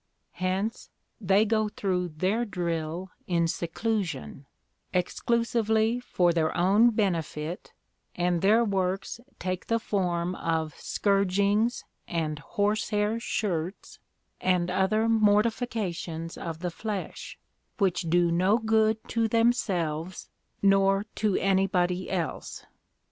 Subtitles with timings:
[0.39, 0.89] Hence
[1.21, 4.47] they go through their drill in seclusion,
[4.93, 7.71] exclusively for their own benefit,
[8.15, 13.99] and their works take the form of scourgings and horse hair shirts,
[14.39, 17.37] and other mortifications of the flesh,
[17.77, 20.29] which do no good to themselves
[20.63, 22.65] nor to anybody else.